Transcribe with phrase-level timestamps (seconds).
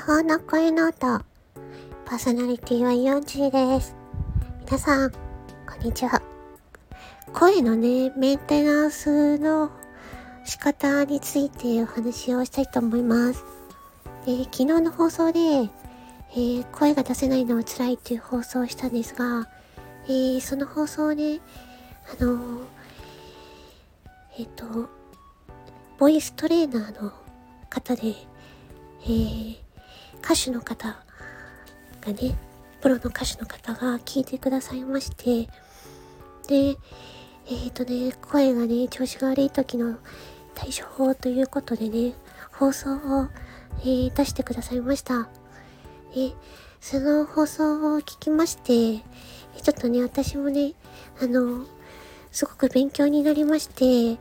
[0.00, 0.96] 法の声の音。
[0.96, 3.94] パーソナリティはヨンジーです。
[4.64, 5.18] 皆さん、こ
[5.78, 6.22] んにちは。
[7.34, 9.70] 声のね、メンテナンスの
[10.46, 13.44] 仕方についてお話をしたいと思います。
[14.26, 19.48] えー、昨日の放送で、えー、声が出せないのは辛いっていう放送をしたんですが、
[20.06, 21.40] えー、その放送をね、
[22.18, 22.62] あの
[24.38, 24.88] えっ、と、
[25.98, 27.12] ボイストレーナーの
[27.68, 28.14] 方で、
[29.02, 29.69] えー、
[30.22, 30.96] 歌手の方
[32.00, 32.36] がね、
[32.80, 35.50] プロの歌手の方が聞いてくださいまして、
[36.48, 36.76] で、
[37.46, 39.98] えっ、ー、とね、声がね、調子が悪い時の
[40.54, 42.14] 対処法ということでね、
[42.52, 43.28] 放送を、
[43.80, 45.28] えー、出してくださいました。
[46.16, 46.32] え、
[46.80, 49.04] その放送を聞きまして、
[49.62, 50.74] ちょっとね、私もね、
[51.22, 51.66] あの、
[52.32, 54.18] すごく勉強になりまして、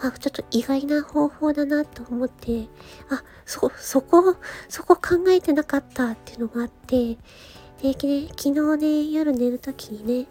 [0.00, 2.68] あ、ちょっと意外な方法だなと思って、
[3.10, 4.36] あ、そ、そこ、
[4.68, 7.16] そこ考えてなかったっていうのがあって、
[7.82, 10.26] で、ね、昨日ね、夜寝るときにね、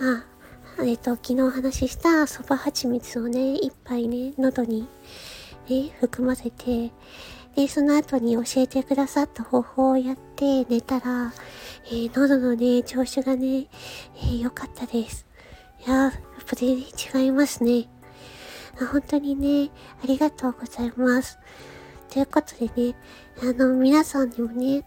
[0.00, 0.24] あ、
[0.82, 4.88] えっ、と、昨日お話ししたそば蜂蜜をね、一杯ね、喉に、
[5.68, 6.92] ね、含ませて、
[7.54, 11.32] で、その後に教えてくださった方法をやって寝たら、
[11.86, 13.66] えー、喉のね、調子がね、
[14.16, 15.26] えー、良かったです。
[15.86, 16.12] いややっ
[16.46, 17.88] ぱ全然違いますね。
[18.78, 19.70] 本当にね、
[20.02, 21.38] ありがとうございます。
[22.10, 22.94] ということでね、
[23.42, 24.84] あの、皆さんにもね、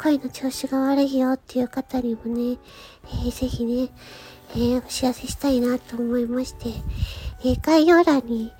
[0.00, 2.58] 声の調子が悪いよっていう方にもね、
[3.04, 3.90] えー、ぜひね、
[4.52, 6.68] えー、お知らせしたいなと思いまして、
[7.40, 8.52] えー、概要欄に、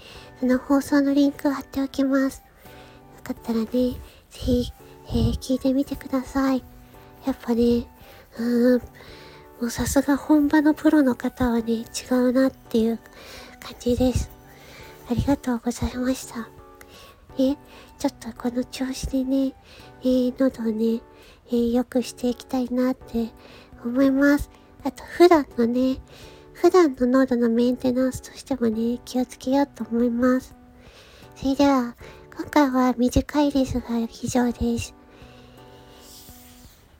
[0.43, 2.43] あの、放送のリンクを貼っておきます。
[3.17, 3.99] よかったらね、ぜ
[4.31, 4.73] ひ、
[5.09, 6.65] えー、聞いてみてください。
[7.25, 7.87] やっぱね、
[8.39, 8.83] うん、も
[9.61, 11.84] うさすが本場のプロの方はね、違
[12.15, 12.99] うなっていう
[13.61, 14.38] 感じです。
[15.11, 16.48] ありがとうございました。
[17.39, 17.55] え、
[17.98, 19.55] ちょっとこの調子でね、
[20.03, 21.00] えー、喉をね、
[21.47, 23.31] えー、良くしていきたいなって
[23.84, 24.50] 思います。
[24.84, 25.99] あと、普段のね、
[26.53, 30.55] 普段の喉のメンテナンスとしてもね、気をつけようと思います。
[31.37, 31.94] それでは、
[32.37, 33.87] 今回は短いですが、
[34.22, 34.94] 以上です。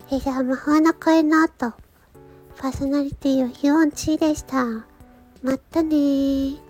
[0.09, 1.73] それでは、魔法の声の音、
[2.57, 4.65] パーソナリティはユオンチーでした。
[5.43, 6.68] またねー。